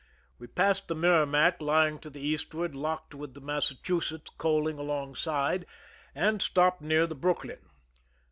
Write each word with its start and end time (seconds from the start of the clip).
We 0.39 0.47
passed, 0.47 0.87
the 0.87 0.95
MerrimaCj 0.95 1.61
lying 1.61 1.99
to 1.99 2.09
the 2.09 2.21
eastward, 2.27 2.73
locked 2.73 3.13
with 3.13 3.35
the 3.35 3.39
Massachusetts 3.39 4.31
coaling 4.31 4.79
alongside, 4.79 5.67
and 6.15 6.41
stopped 6.41 6.81
near 6.81 7.05
the 7.05 7.13
Brooklyn. 7.13 7.59